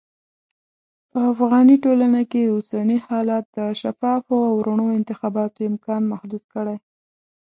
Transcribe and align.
په 1.11 1.19
افغاني 1.31 1.75
ټولنه 1.85 2.21
کې 2.31 2.51
اوسني 2.53 2.97
حالات 3.07 3.45
د 3.57 3.59
شفافو 3.81 4.37
او 4.49 4.55
رڼو 4.65 4.87
انتخاباتو 4.99 5.59
امکان 5.71 6.01
محدود 6.11 6.43
کړی. 6.53 6.77